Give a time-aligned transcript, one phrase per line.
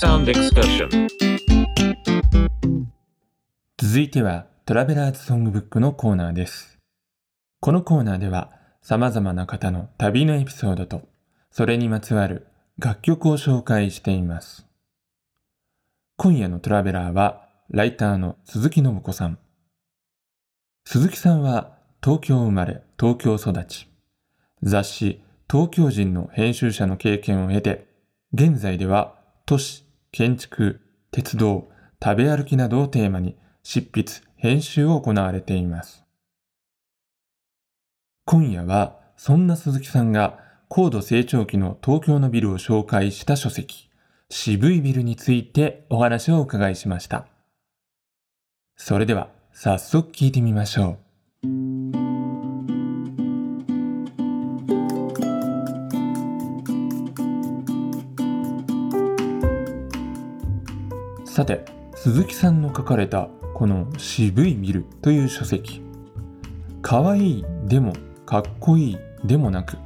[0.00, 1.08] Sound Excursion
[3.76, 6.78] 続いてはトラベラーズソングブックのコーナーです。
[7.60, 8.50] このコーナーでは
[8.80, 11.02] 様々な方の旅のエピソードと
[11.50, 12.46] それにまつわる
[12.78, 14.64] 楽曲を紹介しています。
[16.16, 19.38] 今夜のトラベラーはライターの鈴木信子さん。
[20.86, 23.86] 鈴木さんは東京生まれ東京育ち。
[24.62, 27.86] 雑誌東京人の編集者の経験を経て、
[28.32, 31.68] 現在では都市、建築、鉄道、
[32.02, 36.04] 食べ歩きなどをテーマに執筆、編集を行われています。
[38.24, 40.38] 今夜はそんな鈴木さんが
[40.68, 43.90] 高度成長期の東京のビルを紹介した書籍、
[44.30, 47.26] 渋いビルについてお話をお伺いしました。
[48.76, 50.98] それでは早速聞いてみましょ
[51.44, 51.79] う。
[61.40, 65.80] さて、鈴木さんの書かれたこの渋いビルという書籍。
[66.82, 67.94] かわいいでも
[68.26, 69.78] かっこいいでもなく、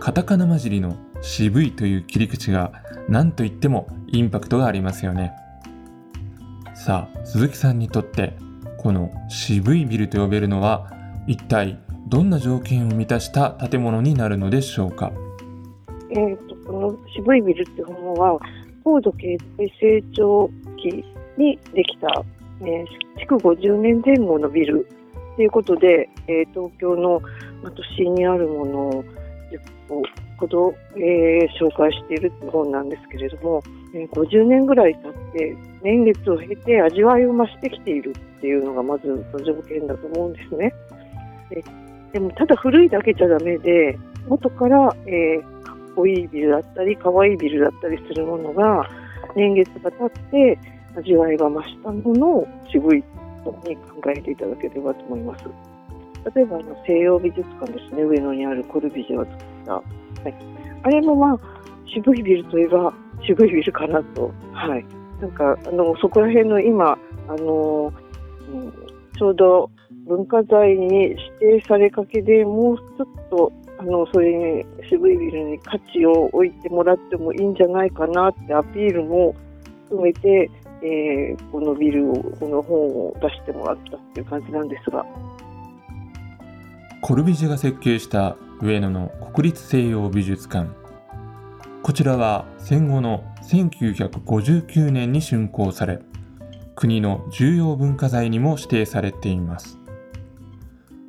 [0.00, 2.72] カタカナ混じりの渋いという切り口が
[3.10, 5.32] 何と言ってもインパクトがありますよね。
[6.74, 8.34] さあ、鈴木さんにとって
[8.78, 10.90] この渋いビルと呼べるのは
[11.26, 15.12] 一体どんな条件を満たした建物になるのでしょうか？
[16.10, 18.40] えー、とこの渋いビルって本は
[18.82, 20.50] 高度経済成長
[20.82, 21.04] 期
[21.36, 22.24] にできた、
[22.60, 22.86] えー
[23.20, 24.86] 築50年前後のビル
[25.36, 27.20] ということで、えー東京の
[27.62, 29.06] ま都心にあるものを10
[29.88, 30.02] 個
[30.38, 33.62] ほど、えー紹介している本なんですけれども、
[33.94, 40.72] えー50年ぐらい経って年月を経て味わいを増してきているっていうのがまずの条件だと思うんですね。
[41.50, 41.64] で
[42.12, 48.88] でもただ古いだけじゃダメで元から、えーかっこいいビルだったり可愛いビルだったりするものが
[49.34, 50.58] 年月が経って
[50.96, 53.02] 味わいが増したものを渋い
[53.44, 55.44] とに考えていただければと思います。
[56.34, 59.72] 例えばあの西洋美術館ですね、上野にあるコルビジェを作った。
[59.74, 59.82] は
[60.26, 60.34] い、
[60.82, 61.40] あれもまあ
[61.92, 62.92] 渋いビルといえば
[63.26, 64.32] 渋いビルかなと。
[64.52, 64.84] はい。
[65.20, 66.98] なんかあのそこら辺の今
[67.28, 67.92] あの、
[68.52, 68.82] うん
[69.18, 69.70] ちょうど
[70.08, 71.16] 文化財に指
[71.60, 79.34] 定されかけでもうちょっとあのそれに渋いビルに価値を置いてもらってもいいんじゃないかなってアピールも
[79.86, 80.48] 含めて、
[80.82, 82.78] えーこのビルをこの本
[83.08, 85.04] を出してもらったっていう感じなんですが。
[87.00, 90.70] コルビジェが設計した上野の国立西洋美術館。
[91.82, 95.98] こちらは戦後の1959年に竣工され、
[96.76, 99.80] 国の重要文化財にも指定されています。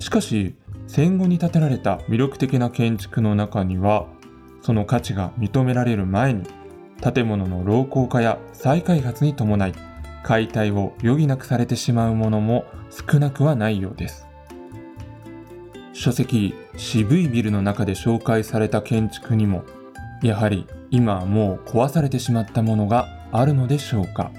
[0.00, 0.56] しかし、
[0.86, 4.06] 戦後に建てられた魅力的な建築の中には、
[4.62, 6.44] その価値が認められる前に、
[7.00, 9.72] 建物の老朽化や再開発に伴い、
[10.22, 14.26] 解体を余儀なくされてしまうものも少なくはないようです。
[15.92, 19.64] 書籍「渋いビル」の中で紹介された建築にも
[20.22, 24.30] やはり今はもう壊されてしまったものがあるのでしょうか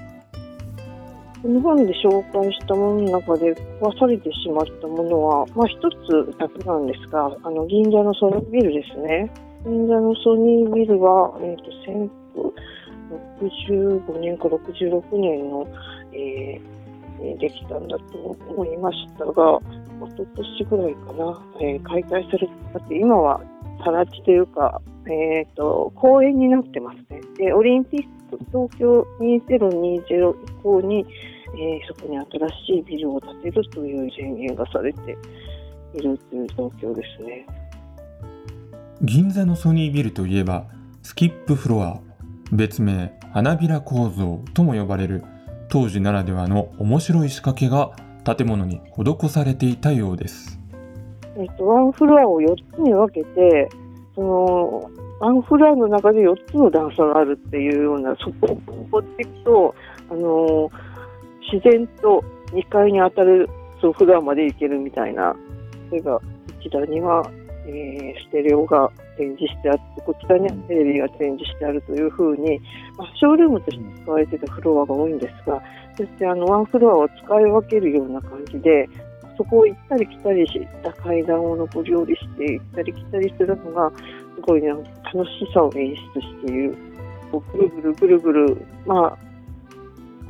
[1.42, 9.30] この本で紹介したものの中で壊されてしまったものは、まあ、一つだけなんですが、あの銀座のソニービルですね。
[9.64, 11.70] 銀座のソニービルは、えー、と
[14.10, 15.66] 1965年か66年の、
[16.12, 16.78] えー
[17.18, 18.16] できたんだと
[18.48, 19.32] 思いましたが、
[20.06, 23.40] 一昨年ぐらいかな、えー解体されたって、今は
[23.84, 27.20] 更地というか、えー、と公園になってますね。
[27.36, 31.06] でオリンピック東京2020以降に、
[31.56, 35.16] えーそこに新しいビルを建てるという宣言がされて
[35.94, 37.46] いるという状況ですね。
[39.02, 40.66] 銀座のソニービルといえば
[41.02, 42.00] スキップフロア
[42.52, 45.22] 別名花びら構造とも呼ばれる
[45.68, 47.92] 当時ならではの面白い仕掛けが
[48.24, 50.58] 建物に施されていたようです
[51.38, 53.68] えっと、ワンフロアを4つに分けて、
[54.16, 54.90] その、
[55.20, 59.74] ワンフロアの中で4つの段差があるっていうような、そこを登っていくと、
[60.10, 60.70] あの
[61.52, 62.22] 自然と
[62.52, 63.48] 2階に当たる
[63.80, 65.34] そのフロアまで行けるみたいな、
[65.88, 66.22] それが、こ
[66.62, 67.22] ちらには、
[67.66, 72.58] えーステレオが展示してあって、こちらにはテレビが展示してあるというふうに、
[72.96, 75.62] まあ、ショールームとして使われてたフロアが多いんですが、
[75.96, 78.88] そしてあのワンフロアを使い分けるような感じで、
[79.36, 83.92] そこを行ったり来たりした階段を上り下りして行ったり来たりするのが
[84.34, 86.76] すごいなんか楽しさを演出している。
[87.30, 89.27] ぐるぐるぐるぐる、まあ、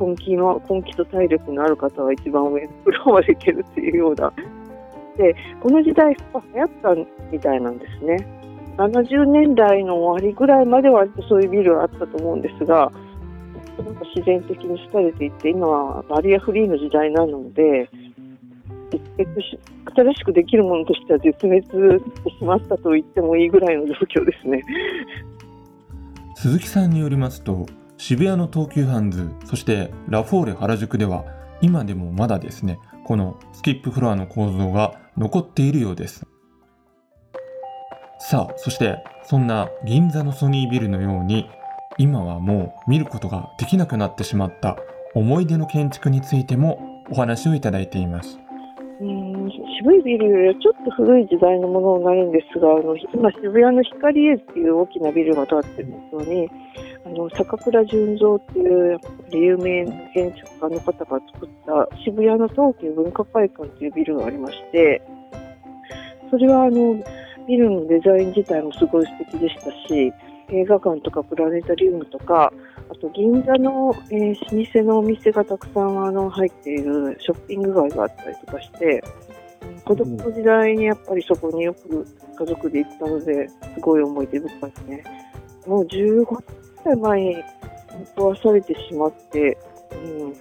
[0.00, 4.32] 根気の、根気と体力のある方は一番上のフロアまで行けるっていうような。
[5.16, 6.94] で、この時代、やっぱ流行った
[7.32, 8.16] みたいなんですね。
[8.76, 12.92] 70年代の終わりぐらいまではそういうビルはあったと思うんですが、
[13.84, 17.88] なんか自然的に廃れていって今はバリアフリーの時代なので
[19.94, 21.74] 新しくできるものとしては絶滅して
[22.44, 24.62] したと言ってもいいぐらいの状況ですね
[26.34, 27.66] 鈴木さんによりますと
[27.98, 31.24] 渋谷の東急ハンズそしてラフォーレ原宿では
[31.60, 36.26] 今でもまだですねこのスキップフロアの構造が残っているようです。
[38.20, 41.48] さあそしてそんな銀座のソニービルのように
[41.98, 44.76] 今はもう見ることができなくなってしまった
[45.14, 48.38] 思い出の建築についてもお話をいただいています。
[49.00, 56.50] うん渋いビルよりはちょっと古い時代のものになるんですがあの今渋谷の光栄っていう大きなビルが建ってるところに
[57.04, 58.98] あの坂倉純三っていう
[59.32, 65.02] 有名な建築家の方が作った渋谷の東急文化会館っていうビルがありまして
[66.30, 67.02] それはあの
[67.46, 70.12] ビルのデザイン自体もすごい素敵でしたし
[70.50, 72.52] 映画館とかプラネタリウムとか
[72.90, 79.02] あと銀座の、えー、老舗のお店がたくさんあの入っているショッピング街があったりとかして
[79.84, 82.06] 子供の時代にやっぱりそこによく
[82.38, 85.04] 家族で行ったのですごい思い出深いですね。
[85.66, 86.24] もう15
[86.84, 87.36] 年前に
[88.16, 89.58] 壊されてしまって、
[89.92, 90.34] うん、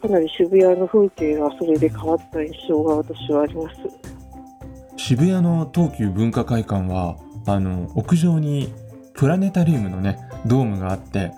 [0.00, 3.76] かなり渋谷の風景がそれで変わった印象が私はあります。
[4.96, 8.72] 渋谷の東急文化会館はあの屋上に
[9.14, 11.32] プラネタリウムのねドームがあって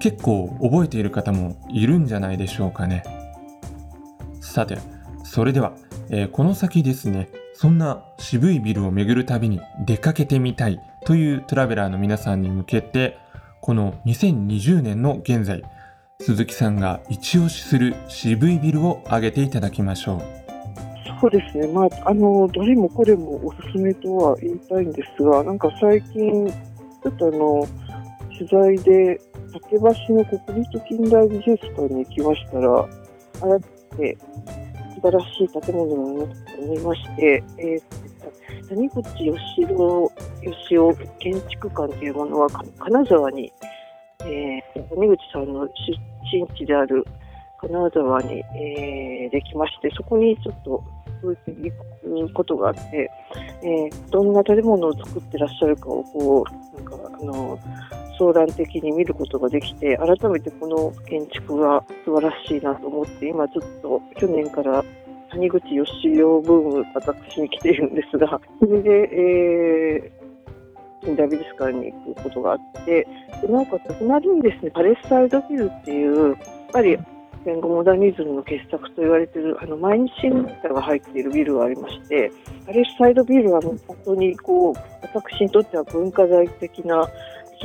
[0.00, 3.04] 結構覚えている方もいるんじゃないでしょうかね
[4.40, 4.78] さて
[5.22, 5.74] それでは、
[6.10, 13.18] えー、この先ですねそんな渋いビルを巡る旅に出かけてみたいというトラベラーの皆さんに向けて
[13.62, 15.62] この2020年の現在
[16.20, 20.22] 鈴木さんが一押しする渋いビルを挙げていただきましょう。
[21.20, 27.68] そうですね、まあ、あのどれもこれもおすすめとは言いたいんですがなんか最近ちょっとあの
[28.36, 29.20] 取材で
[29.52, 32.88] 竹橋の国立近代美術館に行きましたら
[33.40, 33.60] 改
[33.96, 34.18] めて
[34.96, 38.01] 素晴らしい建物だなと思いまして、えー、
[38.74, 39.38] 谷口義
[39.68, 40.10] 郎
[40.42, 42.48] 義雄建築館というものは
[42.78, 43.52] 金沢に、
[44.20, 45.72] えー、谷口さんの出
[46.32, 47.04] 身地である
[47.60, 50.82] 金沢に、えー、できましてそこにちょっと
[51.46, 53.10] 行くことがあって、
[53.62, 57.58] えー、どんな建物を作ってらっしゃるかをこうなんかあの
[58.18, 64.82] 相談的に見ることができて改めてこの建築が素晴らしいなと思って今ちょっと去年から
[65.32, 73.06] 谷口義雄ブーム私に来ているんですがそれで、えー、近代美術館に行くことがあって
[73.40, 74.70] でなおか隣にですね。
[74.70, 76.36] パレスサイドビルっていうやっ
[76.72, 76.98] ぱり
[77.44, 82.30] 戦後モダニズムの傑作と言われているあの毎日新聞が入っているビルがありまして
[82.66, 87.08] パレスサイドビルは本当にこう私にとっては文化財的な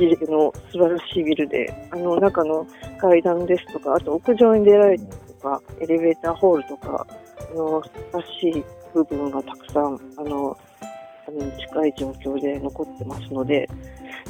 [0.00, 2.66] の素晴らしいビルであの中の
[3.00, 7.06] 階段ですとかあと屋上に出られたりとかエレベーターホールとか
[7.50, 8.64] あの素晴らしい
[8.94, 10.56] 部分がたくさんあの
[11.58, 13.68] 近い状況で残ってますので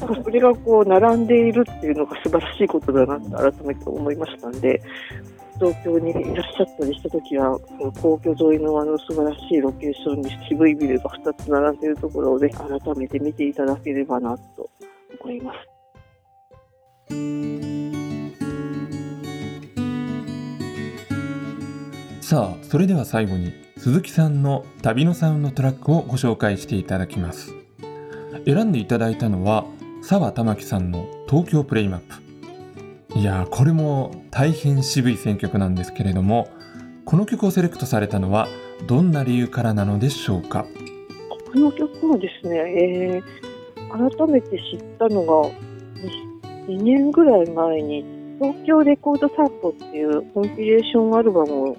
[0.01, 4.83] なんかそれがこう並んでいるっていうのが素晴らしいことだなと改めて思いましたんで
[5.59, 7.59] 東京にいらっしゃったりした時は
[8.01, 14.71] 皇居沿いのあの素晴らしいロケーションに渋いビルが2つ並んでいるところをぜひ改めて見ていただければなと
[15.21, 15.53] 思いま
[17.11, 17.68] す。
[22.29, 27.55] さあそれでは最後に鈴木さんの旅のサウンドトラックをご紹介していただきます。
[28.45, 29.65] 選んでいただいたのは
[30.03, 32.01] 澤玉樹さんの東京プレイマッ
[33.15, 33.19] プ。
[33.19, 36.51] いやこれも大変渋い選曲なんですけれども
[37.07, 38.47] この曲をセレクトされたのは
[38.87, 40.67] どんな理由からなのでしょうか？
[41.51, 45.51] この曲はですね、えー、改めて知ったのが
[46.67, 48.05] 2年ぐらい前に
[48.39, 51.77] 東京レコード散歩っていうコンピレーションアルバムを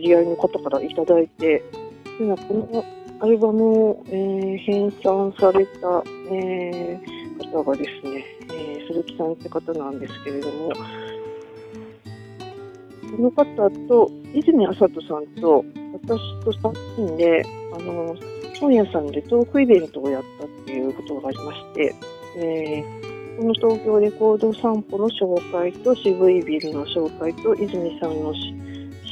[0.00, 1.62] 知り合いの方からいただいて
[2.18, 2.84] この
[3.20, 6.02] アルバムを、えー、編纂された、
[6.32, 10.72] えー、方がですね、えー、鈴木さんって方なんですけれども、
[13.10, 18.16] この方と泉麻人さんと私と3人で、あの、
[18.58, 21.94] 本屋さんでトークイベントをやったっていうことがありまして、
[22.36, 28.34] えー、この東京レコード散歩の紹介と渋いビルの紹介と泉さんの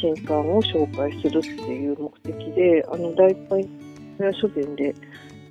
[0.00, 3.68] 新刊を紹介するっていう目的で、あの、大体
[4.18, 4.94] 屋書店で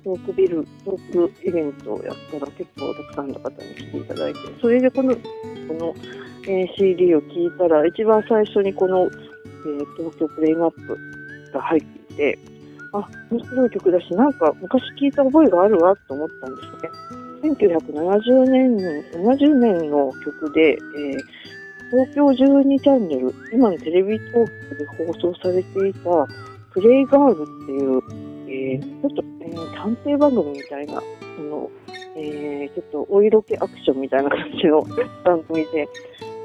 [0.04, 5.20] トークビル、トークイベントをやったら結構たくさんの方に来ていただいて、それでこの、こ
[5.74, 5.94] の、
[6.48, 10.98] え、CD を聞いたら、一番最初にこの、えー、東京プレイマップ
[11.52, 12.38] が入っていて、
[12.92, 17.08] あ、面白い曲だし、なんか昔聞いた覚えがあるわと思ったんですね。
[17.42, 18.76] 1970年
[19.12, 21.18] ,70 年の曲で、えー、
[21.90, 26.28] 東京12チャンネル、今のテレビ東京で放送されていた
[26.72, 28.02] プレイガールっていう、
[28.46, 31.00] えー、ちょっと、えー、探偵番組みたいな、
[31.36, 31.70] その、
[32.16, 34.82] えー、ちょっとお色気アクションみたいな感じの
[35.24, 35.88] 番組で、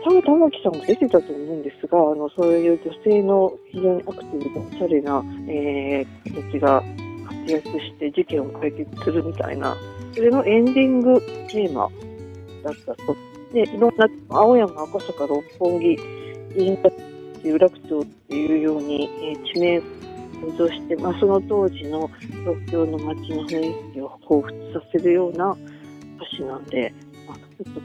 [0.05, 6.83] 沢玉木さんも出てたと思うんですが、あのそういう女性の非常にアクティブでおしゃれな、えー、たちが
[7.27, 9.75] 活躍して事件を解決するみたいな、
[10.13, 11.19] それのエンディング
[11.50, 11.89] テーマ
[12.63, 13.32] だったと。
[13.53, 15.95] で、いろんな青山、赤坂、六本木、
[16.57, 16.89] 銀座、
[17.43, 19.81] 有楽町っていうように、えー、地名
[20.41, 22.10] 登場して、まあ、その当時の
[22.43, 25.55] 東京の街の雰囲気を彷彿させるような
[26.17, 26.93] 歌詞なんで、
[27.27, 27.81] まあ、ちょっと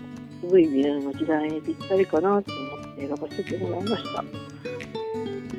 [0.48, 4.24] 古いビルの時代にぴったりかなと思って選ばせてもらいました。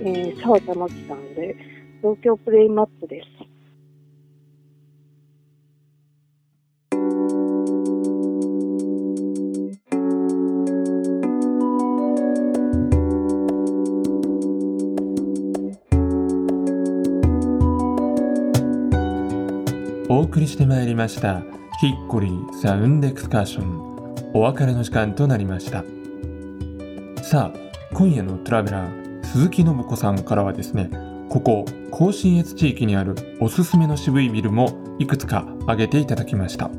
[0.01, 1.55] えー、沢田真紀さんで
[2.01, 3.38] 東京プレイマップです。
[20.19, 21.39] お送りしてまいりました。
[21.79, 24.31] ヒッコリーサウンドエクスカーション。
[24.33, 25.85] お別れの時間となりました。
[27.23, 27.59] さあ
[27.93, 30.91] 今夜のトラベラー鈴木信子さんからはですね
[31.29, 36.69] ここ甲信越地域にあるおすすめの渋いビルもいくつか挙げていただきました。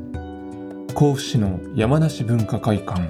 [0.93, 3.01] 甲府市の山梨文化会館。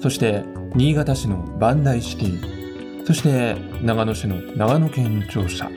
[0.00, 0.42] そして
[0.74, 3.06] 新潟市のバンダイシティ。
[3.06, 5.70] そして長野市の長野県庁舎。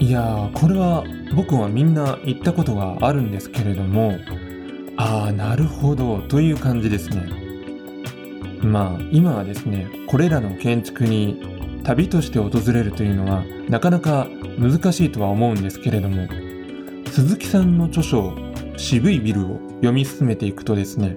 [0.00, 4.18] いやーこれは僕はみんな行ったことがあるんですけれども
[4.96, 7.48] ああなるほどという感じですね。
[8.60, 14.26] まあ今はですねこれらの建築に旅として訪れるというのはなかなか
[14.58, 16.26] 難しいとは思うんですけれども
[17.06, 18.34] 鈴木さんの著書
[18.76, 21.16] 「渋いビル」を読み進めていくとですね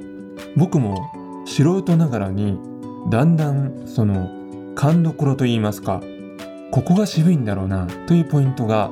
[0.56, 1.10] 僕も
[1.46, 2.58] 素人ながらに
[3.10, 4.30] だんだんその
[4.76, 6.02] 勘どころといいますか
[6.72, 8.92] ここが渋いんだろうなというポイントが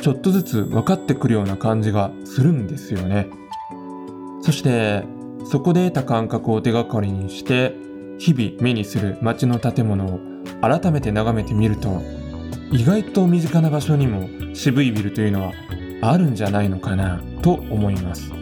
[0.00, 3.28] ちょっとずつ分かってくるような感じがするんですよね。
[4.42, 5.04] そして
[5.44, 7.74] そこで得た感覚を手がかりにして
[8.18, 10.20] 日々目にする街の建物を
[10.60, 12.02] 改めて眺めてみると
[12.72, 15.52] 意外と身近な場所にも渋いビルというのは
[16.00, 18.32] あるんじゃないのかなと思います。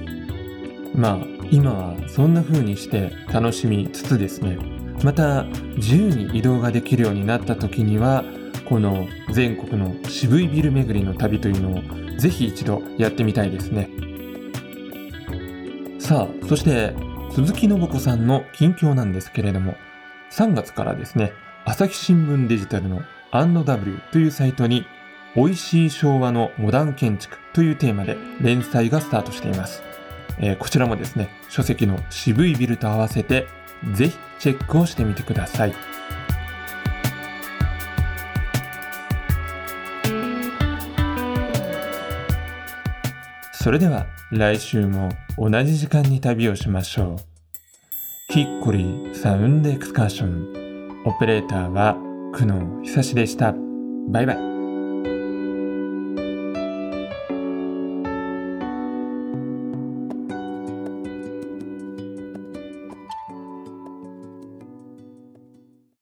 [0.95, 1.19] まあ
[1.51, 4.59] 今はそんな風にして楽しみつつですね
[5.05, 5.45] また
[5.77, 8.25] 自由に移動ができるようになった時には
[8.69, 11.79] この全国の渋いビル巡りの旅というの
[12.15, 13.91] をぜひ一度やってみたいですね
[15.99, 16.95] さあそして
[17.33, 19.77] 鈴木信子さんの近況なんですけれども
[20.31, 21.33] 3月からですね
[21.65, 24.87] 朝日新聞デジタルの &W というサイトに
[25.35, 29.83] 美味しい昭和のモダン建築というテーマで連載がスタートしています、
[30.39, 33.47] えー、こちらもですね書籍の渋いビルと合わせて
[33.93, 35.96] ぜひチェックをしてみてください。
[43.67, 48.33] それでは来週も同じ時間に旅をしましょう。
[48.33, 51.03] ヒッコリーサウンドエクスカーション。
[51.05, 51.97] オペレーターは
[52.33, 53.57] 久野久志でした。
[54.09, 54.46] バイバイ。